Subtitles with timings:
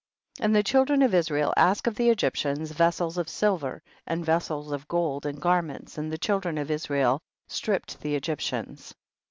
[0.39, 4.87] And the children of Israel asked of the Egyptians, vessels of silver, and vessels of
[4.87, 8.95] gold, and gar ments, and the children of Israel stripped the Egyptians.